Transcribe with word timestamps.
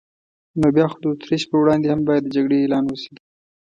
نو 0.59 0.67
بیا 0.75 0.85
خو 0.91 0.97
د 1.01 1.05
اتریش 1.11 1.43
پر 1.49 1.57
وړاندې 1.61 1.87
هم 1.89 2.01
باید 2.07 2.23
د 2.25 2.31
جګړې 2.35 2.57
اعلان 2.59 2.83
وشي. 2.87 3.13